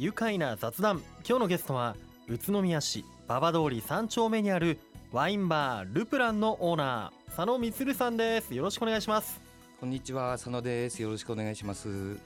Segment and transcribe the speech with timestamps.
[0.00, 1.02] 愉快な雑談。
[1.28, 1.94] 今日のゲストは
[2.26, 4.78] 宇都宮市馬場通り3丁目にある
[5.12, 8.54] ワインバールプランのオーナー佐野充さんです。
[8.54, 9.38] よろしくお願いします。
[9.78, 11.02] こんにちは佐野です。
[11.02, 12.16] よろしくお願いします。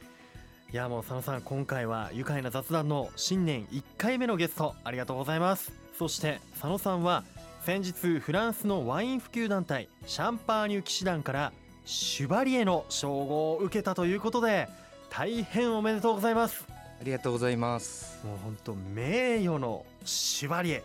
[0.72, 5.72] いやもう佐野さん今回は愉快な雑談の新年1回目のゲストありがとうございます。
[5.98, 7.24] そして佐野さんは
[7.64, 11.52] 先日フランスのワイン普及団体シャンパーニュ騎士団から
[11.84, 14.68] シュバリエの称号を受けたということで
[15.10, 16.68] 大変おめでとうございます。
[16.68, 16.73] あ
[17.04, 18.24] りがとうございます。
[18.24, 20.82] もう本当名誉のシュバリエ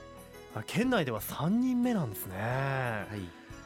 [0.65, 3.21] 県内では3人目なんですね、はい、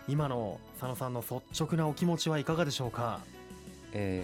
[0.07, 3.19] 今の佐野さんの率直なお気持ちはいかがでしょうか、
[3.93, 4.23] え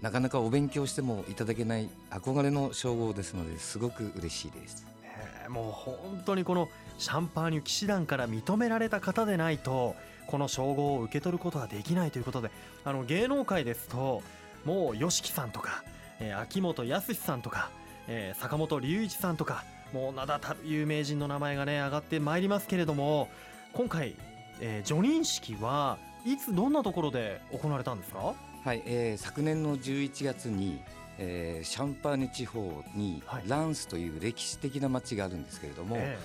[0.00, 6.68] ー、なかなかお勉強してもいただけない憧れの称号ですのですごく嬉しいです、ね、もう本当にこの
[6.98, 9.94] シャンパーニュ騎士団から認められた方でないと
[10.26, 12.50] この称号を受け取ることはできないということで
[12.84, 14.22] あの芸能界ですと
[14.64, 15.82] もう YOSHIKI さんとか、
[16.22, 17.70] えー、秋元康さんとか、
[18.06, 23.28] えー、坂本龍一さんとかもう名だたる有名人の名前がね上がってまいりますけれども
[23.72, 24.14] 今回、
[24.60, 28.34] えー、叙任式はいつどんなところで行われたんですか？
[28.64, 30.80] はい、えー、昨年の11月に、
[31.18, 36.06] えー、シャンパーニュ地方にランスという歴史的な町があるんですけれども、はい、え。
[36.14, 36.18] ー、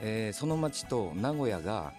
[0.00, 1.92] えー、その町と名古屋が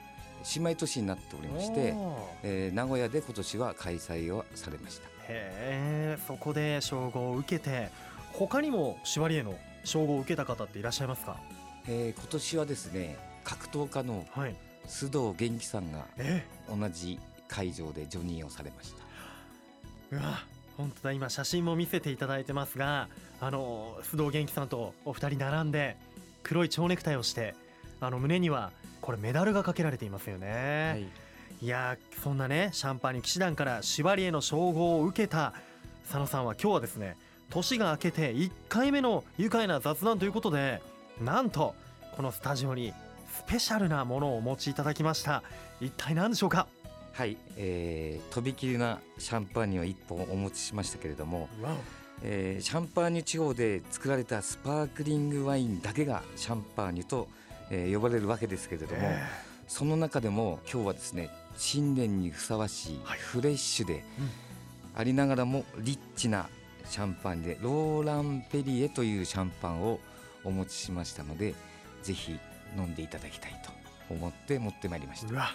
[0.56, 1.94] 姉妹都市になっておりまして、
[2.42, 7.90] えー、名古屋で今年は開催をされましたへえそこで称号を受けて
[8.34, 11.38] 他にもシュワリエの称号を受けた方っていらっしゃいますか、
[11.88, 14.26] えー、今年はですね格闘家の
[14.88, 16.06] 須藤元気さんが
[16.70, 18.94] 同じ会場で叙任をされまし
[20.12, 20.40] た、うわ
[20.78, 23.08] 本当だ今写真も見せていただいてますが
[23.40, 25.98] あの須藤元気さんとお二人並んで
[26.42, 27.54] 黒い蝶ネクタイをして
[28.02, 31.08] あの胸にはこれメダルがかけられていますよね、はい、
[31.64, 35.54] いやそんなねシャンパーニュ騎士団からシバリエの称号を受けた
[36.04, 37.16] 佐野さんは今日はですね
[37.50, 40.82] 年が明けて1回目の愉快な雑談ということで
[41.22, 41.74] なんと
[42.18, 42.92] このスタジオに
[43.32, 45.42] スペシャルなものをお持ちいただきました。
[45.80, 46.68] 一体何でしょうか？
[47.14, 51.48] はい、えー、とびきりなシャンパーニュを1本お持ちしましたけれども、
[52.24, 57.30] えー、シャンパーニュ地方で作られたスパークリングワインだけがシャンパーニュと、
[57.70, 64.04] えー、呼ばれるわけですけれども、えー、その中でも今日はですね新年にふさわしいフレッシュで、
[64.96, 66.50] ありながらもリッチな
[66.86, 70.00] シャンパンでローラン・ペリエというシャンパンを
[70.44, 71.56] お持ちしましたので
[72.02, 72.38] ぜひ
[72.78, 73.72] 飲んでいただきたいと
[74.14, 75.32] 思って持ってまいりました。
[75.32, 75.50] うわ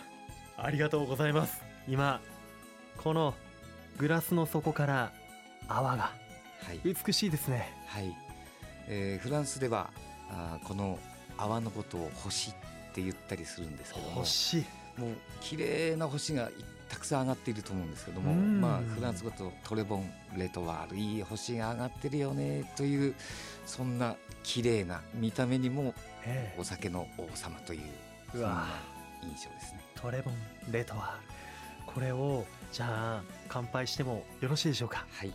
[0.56, 1.62] ありがとうございます。
[1.88, 2.20] 今
[2.96, 3.34] この
[3.98, 5.12] グラスの底から
[5.68, 6.12] 泡が
[6.84, 7.72] 美しいですね。
[7.86, 8.16] はい、
[8.88, 9.90] えー、フランスでは
[10.30, 10.98] あこの
[11.36, 12.54] 泡のことを星っ
[12.94, 14.16] て言ったりするんですけども。
[14.16, 14.64] 星
[14.98, 15.10] もう
[15.40, 16.50] 綺麗な星が
[16.88, 23.14] たくさん上がっていると思うんですけども、まあ、フランス語とトレボンレトワールいい星が上がってるよねという
[23.66, 25.94] そんな綺麗な見た目にも
[26.58, 27.80] お酒の王様という
[28.32, 28.66] そんな
[29.22, 29.80] 印象ですね。
[29.94, 30.34] トレボン
[30.72, 35.06] レトワールこれをじゃあ乾杯してもよろしいでしょうか？
[35.12, 35.32] はい。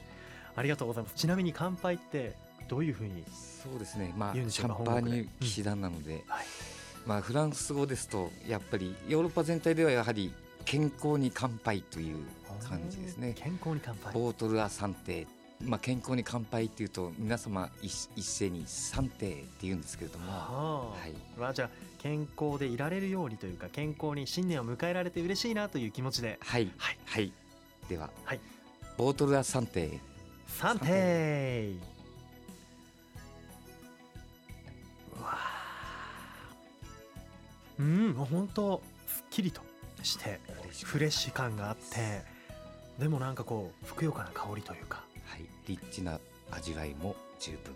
[0.56, 1.16] ありがとうございます。
[1.16, 2.36] ちなみに乾杯って
[2.68, 3.24] どういうふうに
[3.64, 4.14] そうですね。
[4.16, 6.46] まあシャンパーニュ騎士団なので、うんはい、
[7.06, 10.34] まあフランス語ですとやっぱりヨーロッパ全体ではやはり
[10.66, 12.18] 健康に乾杯という
[12.68, 13.34] 感じですね。
[13.36, 14.14] 健康に乾杯。
[14.14, 15.28] ボートルアサンテ。
[15.66, 21.14] まあ、健康に乾杯っていうと皆様一一斉に三定って言うんですけれども、はあ、はい。
[21.38, 21.70] まあ、じゃあ
[22.00, 26.38] 健康でいられるようにというか健康に新年を迎えられて嬉しいなという気持ちで。
[26.42, 26.70] はい。
[26.78, 27.32] はい、はい、
[27.88, 28.42] では、はい、
[28.98, 30.02] ボートルア三定
[30.48, 31.74] 三定
[37.84, 38.82] うん本当。
[39.08, 39.62] すっきりと
[40.02, 40.40] して
[40.84, 42.24] フレッシュ感があって
[42.98, 45.04] でもなんかこうふくよかな香りというか。
[45.26, 46.20] はいリッチな
[46.52, 47.74] 味わいも十分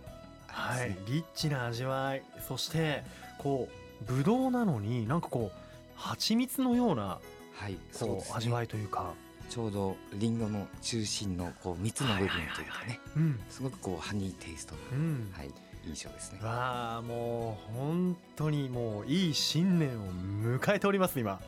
[0.48, 2.24] はい、リッチな味わい。
[2.48, 3.04] そして
[3.38, 3.70] こ
[4.02, 5.60] うぶどうなのになんかこう
[5.96, 7.20] 蜂蜜のような
[7.54, 9.14] はいそう、味わいというか。
[9.50, 15.52] ちょうどりんごの中心のこう蜜の部分というかね、うん、すごくこうハニーテイストの、うん、はい、
[15.88, 16.40] 印象ですね。
[16.44, 20.12] わあもう本当にもういい新年を
[20.60, 21.40] 迎えております今。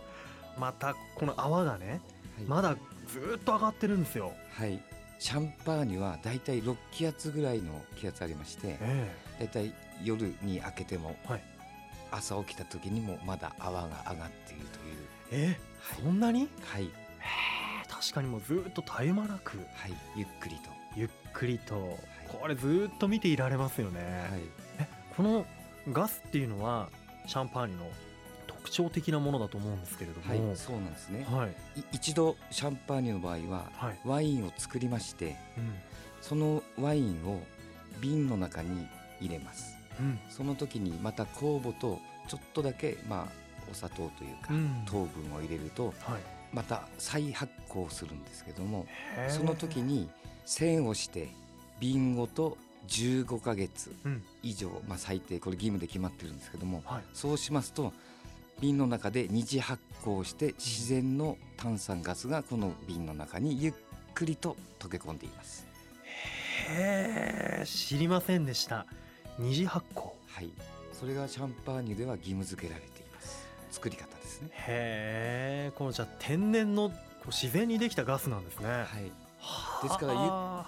[0.57, 2.01] またこの泡がね、
[2.37, 2.75] はい、まだ
[3.07, 4.33] ずっと上がってるんですよ。
[4.53, 4.81] はい。
[5.19, 11.43] シャンパーニュはだいたい6気圧ぐらいの気圧ありまして、えー、だいたい夜に開けても、はい、
[12.09, 15.43] 朝起きた時にもまだ泡が上がっているという。
[15.43, 16.47] えー、はい、そんなに？
[16.63, 16.89] はい
[17.99, 20.69] 確かにもうずっと絶え間なくはいゆっくりと。
[20.95, 21.97] ゆっくりと、はい、
[22.27, 23.99] これずっと見ていられますよね、
[24.31, 24.41] はい、
[24.79, 25.45] えこの
[25.91, 26.89] ガスっていうのは
[27.27, 27.85] シャンパーニュの
[28.47, 31.55] 特徴的なものだと思うんですけれども、はい、そうなんですね、はい、
[31.91, 33.69] 一度シャンパーニュの場合は、
[34.03, 35.75] ワインを作りまして、うん、
[36.21, 37.41] そのワインを
[38.01, 38.87] 瓶の中に
[39.21, 39.77] 入れます。
[39.99, 40.19] うん。
[40.29, 43.31] その時にまた酵母とちょっとだけまあ
[43.71, 44.83] お砂糖というかうん。
[44.85, 48.87] 糖分を入れるとはいまた再発酵するんですけども
[49.27, 50.09] その時に
[50.45, 51.29] 栓をして
[51.79, 52.57] 瓶ごと
[52.87, 54.23] 15ヶ月うん。
[54.41, 57.03] 以上、まあ、最低これ義務で決まってるんですけどもはい。
[57.13, 57.93] そうしますと
[58.59, 63.73] 瓶の中で二次発酵して自然の炭酸ガスがこの瓶の中にゆっ
[64.13, 65.67] くりと溶け込んでいます。
[66.67, 68.85] へえ知りませんでした。
[69.37, 70.49] 二次発酵はい、
[70.91, 73.47] それがシャンパーニュでは義務付けられています。
[73.71, 74.08] 作り方
[74.39, 74.49] ですね。
[74.67, 76.95] へえこのじゃあ天然のこ
[77.25, 78.85] う自然にできたガスなんですね、はい、は
[79.39, 80.19] あですからゆ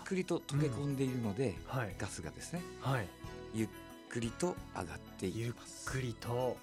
[0.02, 1.96] っくりと溶け込んでいるので、はい。
[1.98, 3.08] ガスがですねはい。
[3.54, 3.70] ゆっ
[4.10, 5.86] くりと上がっていゆっきます。
[5.86, 6.30] くりと。
[6.30, 6.56] はい。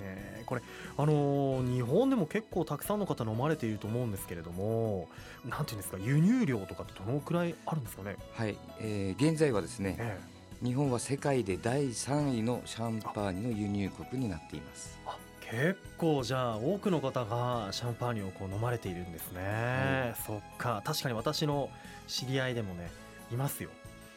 [0.00, 0.62] ねこれ
[0.96, 5.08] あのー日本でも結構たくさんの方飲まれていると思うんですけれども
[5.44, 10.18] なんていうんですか輸入量とかってどのくらいあるんですかね、はい、えー現在はですね、え
[10.62, 14.98] 日本は世界で第3位のシャンパーニュの輸入国になっています。
[15.06, 15.16] あ
[15.50, 19.40] 結構じゃあ多くの方がシャンパーニュをこう飲まれているんですね、
[20.10, 20.82] はそっか。
[20.84, 21.70] 確かに私の
[22.08, 22.90] 知り合いでもね
[23.32, 23.70] いますよ。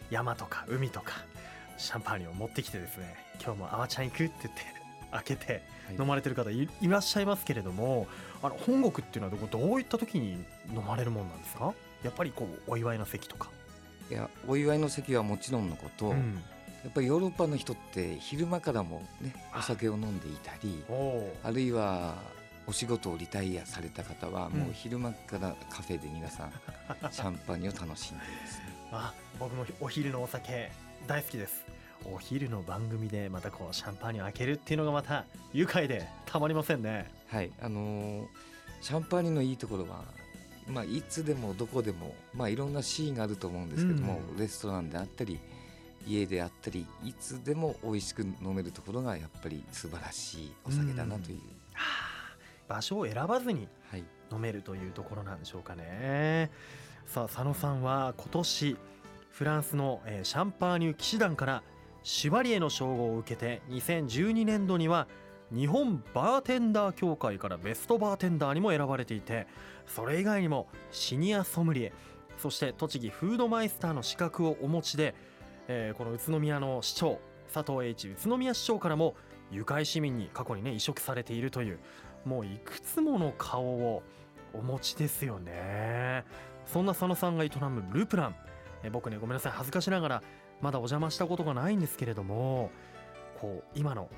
[0.10, 1.14] 山とか海とか
[1.78, 4.62] シャンパーニュを持ってきてですね今日もあわちゃん行くって言って
[5.12, 5.54] 開けて
[5.88, 5.96] はい。
[6.00, 8.08] 飲まれてる方いいらっしゃいますけれども
[8.42, 10.44] あの本国っていうのはどこどういった時に
[10.74, 11.74] 飲まれるもんなんですか？
[12.04, 13.50] やっぱりこうお祝いの席とか、
[14.10, 16.42] いやお祝いの席はもちろんのこと、うん
[16.84, 20.84] やっぱりヨーロッパの人って昼間からもねお酒を飲んでいたり
[21.44, 22.16] あるいは
[22.68, 26.52] お仕事をリタイアされた方はもう昼間からカフェで皆さん
[27.12, 28.64] シャンパーニュを楽しんでいますね。
[28.92, 30.72] あ僕もお昼のお酒
[31.08, 31.66] 大好きです。
[32.06, 37.12] お昼の番組でまたこうシャンパーニュ開けるっていうのがまた愉快でたまりませんね。
[37.28, 38.28] はいあのー
[38.82, 40.06] シャンパーニュのいいところは、
[40.68, 44.38] まあ、いつでもどこでも、まあ、いろんなシーンがあると思うんですけども、うん。
[44.38, 45.38] レストランであったり
[46.10, 51.38] 家であったりいつでも美味しく飲めるところがやっぱり素晴らしいお酒だなという、
[51.74, 51.84] は
[52.16, 52.20] あ
[52.68, 54.04] 場所を選ばずにはい。
[54.32, 56.52] 飲めるというところなんでしょうかね。
[57.08, 58.78] さあ佐野さんは今年
[59.32, 61.64] フランスの、えーシャンパーニュ騎士団から
[62.04, 65.08] シュバリエの称号を受けて2012年度には
[65.52, 69.48] 日本バーテンダー協会からベストバーテンダーにも選ばれていて
[69.88, 71.94] それ以外にもシニアソムリエ
[72.40, 75.14] そして栃木フードマイスターの資格をお持ちで、
[75.72, 77.20] えーこの宇都宮の市長
[77.54, 79.16] 佐藤栄一宇都宮市長からも
[79.52, 81.80] 愉快市民に過去にね移植されているという
[82.26, 84.04] もういくつもの顔を
[84.54, 86.26] お持ちですよね。
[86.66, 88.36] そんな佐野さんが営むループラン。
[88.84, 90.24] え僕ねごめんなさい恥ずかしながら
[90.62, 92.72] まだお邪魔したことがないんですけれども
[93.40, 94.10] こう今の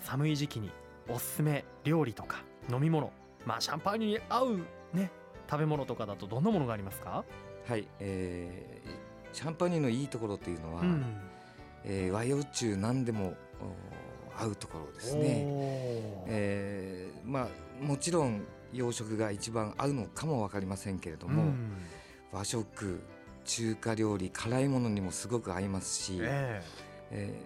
[0.00, 0.70] 寒い時期に
[1.08, 3.12] おすすめ料理とか飲み物
[3.46, 4.56] まあシャンパーニュに合う
[4.92, 5.10] ね
[5.50, 7.24] 食べ物とかだとどんなものがありますか？
[7.66, 9.07] はいえー
[9.38, 11.04] シャンパーニュのいいところっていうのは、うん。
[11.84, 13.34] えー和洋中何でも
[14.36, 15.44] お合うところですね。
[16.26, 21.70] えーまあもちろん洋食が一番合うのかも分かりませんけれども、うん。
[22.32, 23.00] 和食
[23.44, 26.62] 中華料理辛いものにもすごく合いますし、え
[27.12, 27.44] え。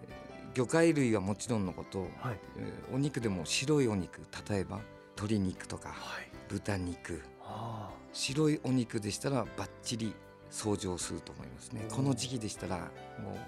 [0.54, 2.38] ー魚介類はもちろんのこと、えはい。
[2.56, 4.80] えーお肉でも白いお肉例えば
[5.16, 6.30] 鶏肉とかはい。
[6.48, 7.20] 豚肉。
[7.42, 10.14] あ白いお肉でしたらバッチリ
[10.54, 11.86] 相乗すると思いますね。
[11.90, 12.84] この時期でしたらも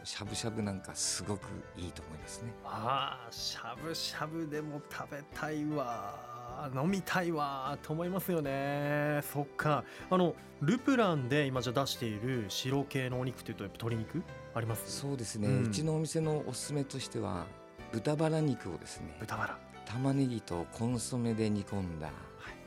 [0.02, 2.48] うしゃぶしゃぶなんかすごくいいと思いますね。
[2.64, 6.70] ーあーしゃぶしゃぶでも食べたいわ。
[6.74, 9.20] 飲みたいわと思いますよね。
[9.32, 9.84] そっか。
[10.08, 14.22] あのルプランで今じゃ出している白系のお肉というとやっぱ鶏肉？
[14.54, 15.00] あります？
[15.00, 17.44] そうですね、ううんちのお店のおすすめとしては
[17.92, 19.58] 豚バラ肉をですね豚バラ。
[19.84, 22.10] 玉ねぎとコンソメで煮込んだ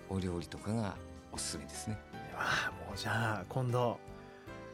[0.10, 0.96] お料理とかが
[1.32, 1.98] おすすめですね。
[2.36, 4.00] ああもうじゃあ今度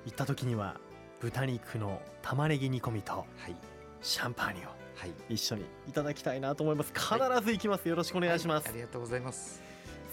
[0.05, 0.77] 行った時には
[1.19, 3.55] 豚肉の玉ねぎ煮込みとはい。
[4.01, 5.13] シャンパーニュをはい。
[5.29, 6.93] 一緒にいただきたいなと思います。
[6.93, 7.88] 必ず行きます。
[7.88, 9.62] よろしくお願いします、はありがとうございます。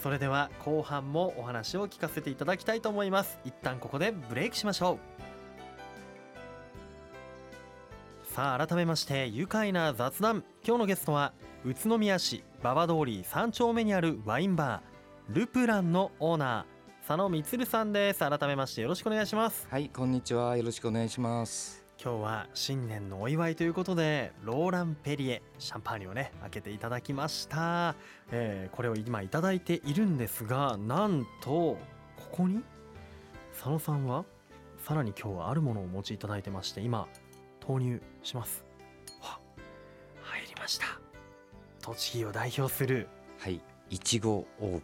[0.03, 3.39] それでは後半もお話を聞かせていただきたいと思います。
[3.45, 5.21] 一旦ここでブレイクしましょう。
[8.33, 10.45] さあ改めまして愉快な雑談。
[10.65, 11.33] 今日のゲストは
[11.65, 16.80] 宇都宮市馬場通り3丁目にあるワインバールプランのオーナー
[17.11, 18.21] 佐野充さんです。
[18.21, 19.67] 改めましてよろしくお願いします。
[19.69, 20.57] はいこんにちは。
[20.57, 21.85] よろしくお願いします。
[22.01, 27.97] 今日は新年のお祝いということでローラン・ペリエシャンパーニュをね開けていただきました、
[28.31, 31.79] えーこれを今いただいているんですがなんとこ
[32.31, 32.61] こに
[33.55, 34.25] 佐野さんは
[34.79, 37.09] さらに今日はあるものをお持ちいただいてまして今
[37.59, 38.65] 投入します。
[39.21, 39.41] は
[40.23, 40.87] 入りました。
[41.83, 43.09] 栃木を代表する。
[43.41, 44.81] はいいちご王国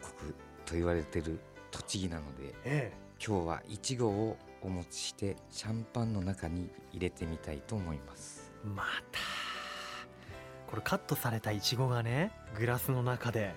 [0.65, 1.39] と言われてる
[1.77, 2.93] 栃木なのでえ
[3.25, 8.51] 今日はいちごをお持ちしてシャンパンの中に入れてみたいと思います。
[8.65, 9.19] また。
[10.67, 13.55] これカットされたいちごがねグラスの中で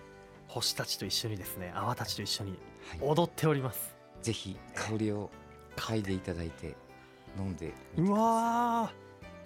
[0.47, 2.59] 星たちと一緒にですね泡たちと一緒に
[3.01, 5.31] 踊っております、はい、ぜひ香りを
[5.75, 6.75] 嗅いでいただいて
[7.37, 8.91] 飲んでうわ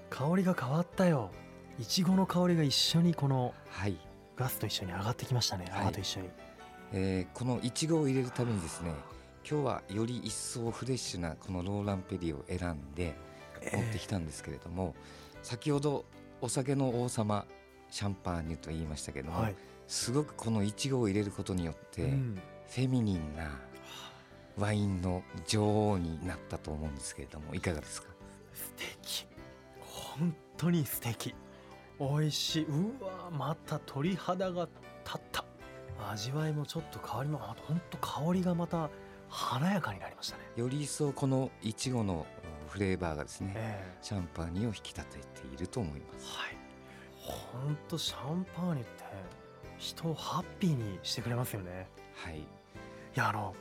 [0.10, 1.32] 香りが変わったよ。
[1.80, 3.54] いちごの香りが一緒にこの
[4.36, 6.30] ガスと一緒に上がってきましたね、はい、泡と一緒に、
[6.94, 8.94] えー、このいちごを入れるためにですね
[9.50, 13.16] 今日はより一層フレッシュなこのローランペリーを選んで
[13.74, 14.96] 持ってきたんですけれども、
[15.36, 16.06] えー、先ほど
[16.40, 17.46] お酒の王様
[17.90, 19.56] シャンパーニュと言いましたけども、はい、
[19.88, 23.60] すごくこのいちごを入れることによって、うん、フェミニンな
[24.58, 28.08] ワインの女王になったと思うんですけれどもいかがですか？
[28.54, 28.72] 素
[29.02, 29.26] 敵。
[29.80, 31.34] 本当に素敵。
[32.00, 32.66] 美味しい。
[32.66, 34.68] うわまた鳥肌が
[36.14, 38.92] 味わいもちょっと変わりま本当香りがまた
[39.30, 40.44] 華やかになりましたね。
[40.56, 42.28] より一層このいちごの
[42.70, 46.38] フレーバーがですね、えー、シャンパーニュを引き立てていると思います。
[46.38, 46.58] はい。
[47.18, 49.04] 本当シャンパーニュって
[49.80, 51.88] 人をハッピーにしてくれますよね。
[52.16, 52.38] はい。
[52.38, 52.46] い
[53.16, 53.56] やあの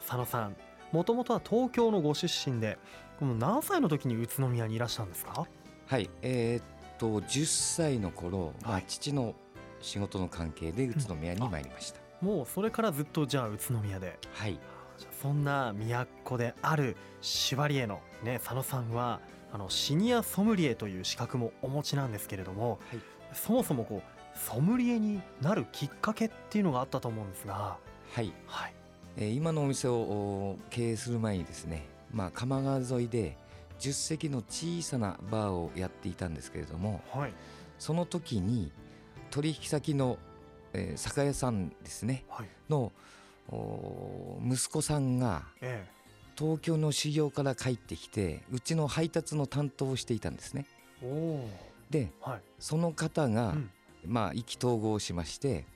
[0.00, 0.56] 佐野さん
[0.90, 2.78] もともとは東京のご出身で
[3.20, 5.46] この何歳の時に宇都宮にいらしたんですか？
[5.86, 6.10] はい。
[6.22, 6.64] えー、っ
[6.98, 9.36] と10歳の頃、まあ、父の
[9.82, 14.18] 仕事の関係で宇都宮に参りました、うん、もうそれからずっとじゃあ宇都宮で。
[14.32, 14.58] はい。
[15.20, 15.74] そんな
[16.24, 19.20] 都であるシュバリエのね佐野さんは
[19.52, 23.00] あのシニアソムリエという資格もお持ちなんですけれども、はい、
[23.34, 27.76] そもそもこうソムリエになるきっかけっていうのがあったと思うんですが。
[28.14, 28.74] はい、はい。
[29.16, 33.36] えー、今のお店を経営する前にですね、まあ、鎌川沿いで
[33.78, 37.32] 10席の小さなバーをやっていたんですけれども、はい、
[37.78, 38.72] その時に
[39.32, 40.18] 取引先の、
[40.72, 42.92] えー、酒屋さんですね、はい、の
[44.44, 46.02] 息子さんが、ええ。
[46.38, 50.64] 東京の修行から帰ってきてうちの配達の担当をしていたんですね。
[51.90, 53.70] で、はい、その方が、うん、
[54.06, 55.66] まあ意気投合しまして、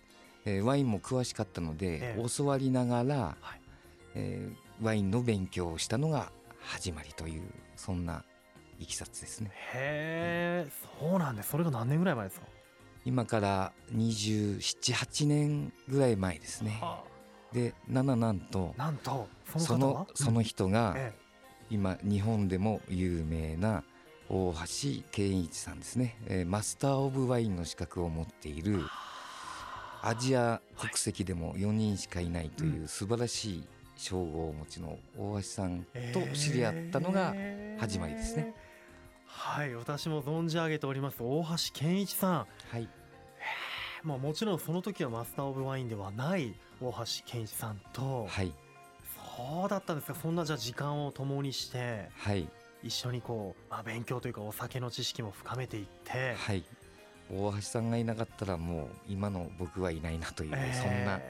[0.46, 3.60] えー、ワインも詳しかったので、ええ、教わりながら、はい、
[4.14, 6.32] えー、ワインの勉強をしたのが
[6.62, 7.42] 始まりという
[7.76, 8.25] そんな
[8.78, 9.50] いきさつですね。
[9.75, 10.70] へえ、
[11.00, 11.50] そうなんです。
[11.50, 12.46] それが何年ぐらい前ですか？
[13.06, 16.78] 今から278年ぐらい前ですね。
[16.82, 17.54] はあ。
[17.54, 20.96] で7なんとなんとそのその人が、
[21.70, 23.84] 今日本でも有名な
[24.28, 28.80] 大橋健一さんですね、えー、マスター・オブ・ワインの資格を持っている
[30.02, 33.64] アジア国籍でも4人しかいないという素晴らしい
[33.96, 37.34] 称号をお持ちの大橋さんと知り合ったのが
[37.78, 38.54] 始まりですね。
[39.38, 42.33] はい私も存じ上げております大橋健一さん。
[42.71, 42.88] はい。
[44.02, 48.52] まあ、もちろんその時はマスター・オブ・ワインではない大橋健一さんと、はい、
[49.37, 50.14] そうだったんですか。
[50.14, 52.49] そんなじゃあ時間を共にして、はい、
[52.83, 56.64] 一緒にこう、まあ、勉強というかお酒の知識も深めていって、はい、
[57.31, 61.21] 大橋さんがいなかったらもう今の僕はいないなという、えー、そんな。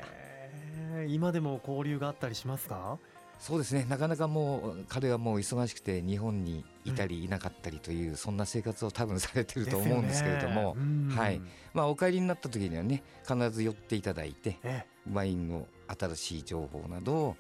[1.09, 2.99] 今でも交流があったりしますか？
[3.39, 3.87] そうですね。
[3.89, 11.41] なかなかもう彼はもう忙しくて日本にいたりいなかったりという、うん、そんな生活を多分されてると思うんですけれども、ね、はい。
[11.75, 15.67] まあ、お帰りになった時にはね必ず寄っていただいて、ええ、ワインの
[15.99, 17.37] 新しい情報などを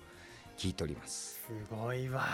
[0.57, 1.41] 聞いております。
[1.47, 2.25] すごいわ。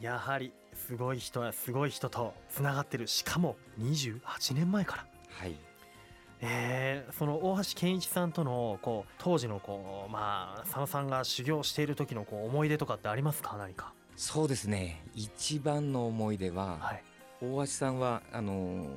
[0.00, 3.06] やはりすごい人はすごい人とつながってる。
[3.06, 5.06] しかも28年前から。
[5.30, 5.67] はい
[6.40, 13.56] えー、その大橋健一さんとのこう当時のこうまあ佐野さんが修行している時のこう思い出とかってありますか？
[13.56, 13.92] 何か。
[14.16, 15.02] そうですね。
[15.14, 17.02] 一番の思い出は、はい、
[17.40, 18.88] 大橋さんはあのー、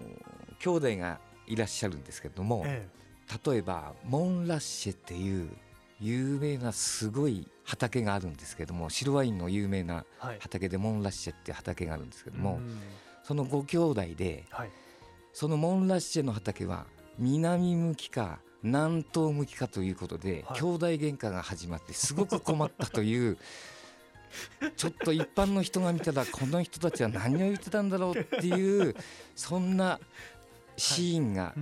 [0.60, 5.50] 兄弟がいらっしゃるんですけれども、ええ、例えばモンラッシェっていう
[6.00, 10.04] 有名なすごい畑があるんですけども白ワインの有名な
[10.40, 12.60] 畑でモンラッシェっていう畑があるんですけども、
[13.24, 14.72] そのご兄弟で、はい、
[15.34, 16.86] そのモンラッシェの畑は
[17.18, 23.38] 南向きか南東向きかということで、はい、兄弟喧嘩が始まってすごく困ったという
[24.78, 28.96] ちょっと一般の人が見たらこの人たちは何を言ってたんだろうっていう
[29.36, 30.00] そんな
[30.78, 31.54] シーンが、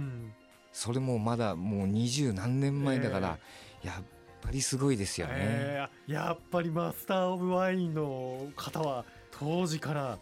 [0.71, 3.39] それもまだもう二十何年前だから、
[3.83, 4.03] やっ
[4.41, 10.19] ぱりすごいですよね、えー、やっぱりマスター・オブ・ワインの方は当時から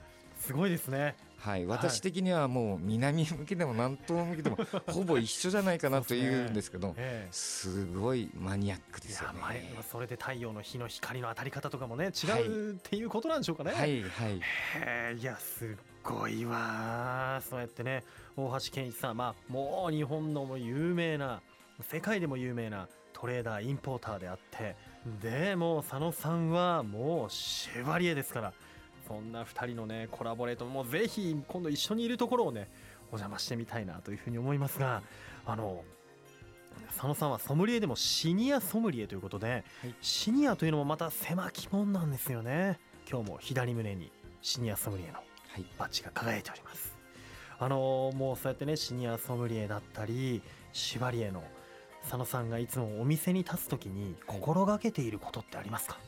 [0.48, 1.16] すごいですね。
[1.40, 6.96] はい、私的にはもう南向きでも南東向きでも ほぼ一緒じゃないかなというんですけど
[7.32, 9.76] すごいマニアックですよね。
[9.92, 13.74] それで太陽の日の光の当たり方とかもね違うっていうことなんでしょうかね。
[13.74, 15.18] はいはい。
[15.18, 18.04] いやすごいわそうやってね
[18.38, 21.42] 大橋健一さんまあもう日本のも有名な
[21.82, 24.76] 世界でも有名なトレーダーインポーターであって
[25.22, 28.54] でもう佐野さんはもうシェバリエですから
[29.08, 32.70] そんな2人のねコラボレートもぜひ今度一緒にいるところをね
[33.12, 35.02] お邪魔してみたいなというふうに思いますが
[35.46, 35.84] あの
[36.90, 42.80] 佐野さんはソムリエでもシニアソムリエということで、はい、シニアというのもまた狭き門なんですよね。
[43.10, 44.12] 今日も左胸に
[44.42, 45.14] シニアソムリエの
[45.78, 46.98] バッジが輝いております、
[47.58, 50.42] はい、あのもうそうやってねシニアソムリエだったり
[50.74, 51.42] シバリエの
[52.04, 56.04] 佐野さんがいつもお店に立つ時に心がけていることってありますか、はい、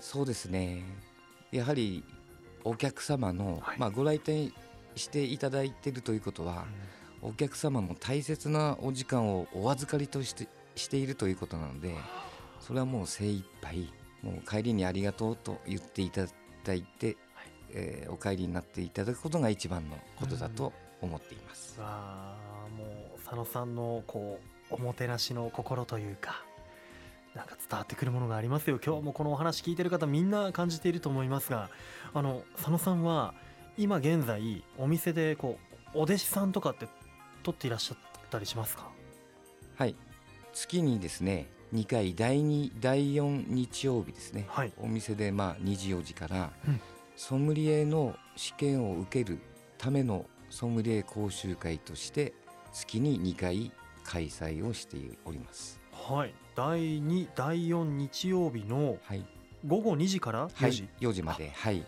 [0.00, 0.84] そうですね。
[1.50, 2.04] やはり
[2.68, 4.52] お客様の、まあ、ご来店
[4.94, 6.66] していただいているということは、
[7.22, 11.94] お客様の大切なお時間をお預かりとしてしているということなので
[12.60, 16.26] それはもう精一杯もう帰りにありがとうと言っていた
[16.64, 21.76] だいて、はい、えー、お帰りになっていただくことが一番のことだと思っています。
[21.78, 22.36] うん、わ
[22.76, 22.84] も
[23.16, 26.44] う佐野さんのこうおもてなしの心というか
[27.38, 28.80] なんか伝わってくるものがありますよ。
[28.84, 31.70] 今日もこのお話聞いてる方みんな感じていると思いますが
[32.12, 33.32] あの佐野さんは
[33.76, 35.60] 今現在お店でこ
[35.94, 36.88] うお弟子さんとかって
[37.44, 38.90] 取っていらっしゃったりしますか？
[39.76, 39.94] はい。
[40.52, 46.80] 月にですね2回第2第4日曜日ですね、はい、お店でまあ2時4時から、うん、
[47.14, 49.38] ソムリエの試験を受ける
[49.76, 52.32] ためのソムリエ講習会として
[52.72, 53.70] 月に2回
[54.02, 55.80] 開催をしております。
[55.92, 58.98] はい第2第4日曜日の
[59.64, 61.22] 午後2時から4時、はい、4時。
[61.22, 61.52] まで。
[61.54, 61.86] はい。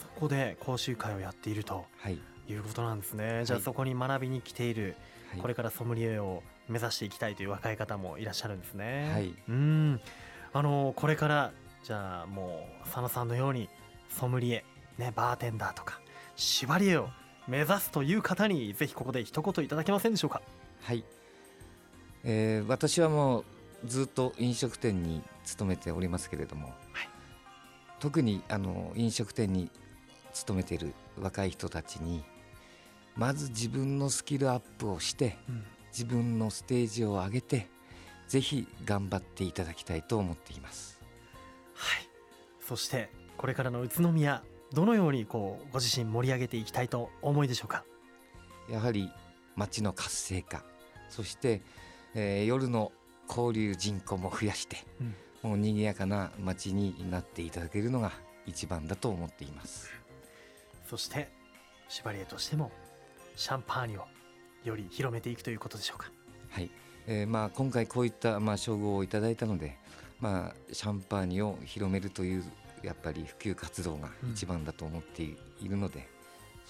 [0.00, 3.42] そこで講習会をやっていると、はい、いうことなんですね。
[3.44, 4.94] じゃあそこに学びに来ている、
[5.32, 9.10] はい、これからソムリエを目指していきたいという若い方もいらっしゃるんですね。
[9.12, 10.00] はい、うん。
[10.52, 11.52] あのこれから
[11.82, 13.68] じゃあもう佐野さんのように
[14.08, 14.64] ソムリエ、
[14.98, 16.00] ね、バーテンダーとか
[16.36, 17.08] シバリエを
[17.48, 20.42] 目指すという方にぜひここで一言いただけませんでしょうか？
[20.82, 21.04] はい、
[22.22, 23.44] えー、私はもう
[23.84, 26.76] ずっと飲食店に勤めておりますけれども、はい、
[27.98, 29.70] 特にあの飲食店に
[30.32, 32.24] 勤めている若い人たちに
[33.16, 37.68] まず自分のスキルアップをして、うん、自分のステージを上げて
[38.28, 41.02] ぜひ頑張っていただきたいと思っています。
[41.74, 42.08] はい。
[42.66, 44.42] そしてこれからの宇都宮
[44.72, 47.84] どのようにこうご自身盛り上げていきたいと思いでしょうか？
[48.70, 49.10] やはり
[49.56, 50.64] 街の活性化
[51.10, 51.60] そして、
[52.14, 52.92] えー、夜の
[53.34, 54.76] 交流人口も増やして、
[55.44, 58.12] うん、もう賑やかな街になっていただけるのが
[58.46, 59.90] 一番だと思っています
[60.88, 61.30] そして
[61.88, 62.70] シュバリエとしても
[63.36, 64.06] シャンパーニュを
[64.64, 66.10] より広めていくということでしょうか。
[66.50, 66.70] はい、
[67.06, 69.76] えー、まあ今回こういったまあ称号をいただいたので、
[70.20, 72.44] まあシャンパーニュを広めるという
[72.82, 76.04] やっぱり普及活動が一番だと思っているので、うん、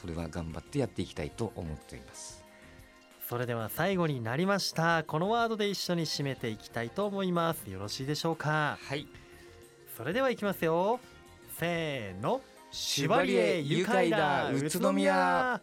[0.00, 2.41] それは頑張ってやっていきたいと思っています。
[3.32, 5.04] それでは最後になりました。
[5.04, 7.70] このワードで一緒に締めていきたいと思います。
[7.70, 8.76] よろしいでしょうか？
[8.78, 9.06] はい。
[9.96, 11.00] それではいきますよ。
[11.58, 12.42] せーの。
[12.70, 15.62] シュバリエ愉快だ宇都宮。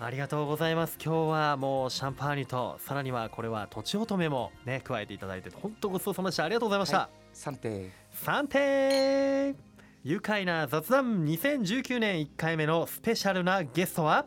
[0.00, 0.98] ありがとうございます。
[1.00, 6.42] 今日はもうシャンパーニュとさらにはこれはとちおとめもね加えていただいて本当ごちそうさまでした。
[6.42, 9.54] ありがとうございました、はい、三点三点
[10.02, 11.24] 愉快な雑談。
[11.26, 14.26] 2019年1回目のスペシャルなゲストは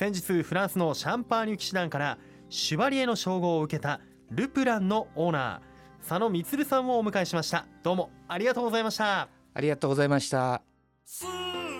[0.00, 2.16] 先日フランスのシャンパーニュ騎士団から
[2.48, 7.66] シュバリエの称号を受けたルプランのオーナー佐野充さんをお迎えしました。
[7.82, 9.28] どうもありがとうございました。
[9.52, 10.62] ありがとうございました。
[11.04, 11.28] 住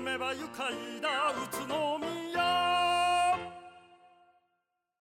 [0.00, 1.79] めば愉快な宇都